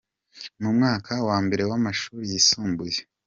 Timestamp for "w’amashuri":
1.69-2.23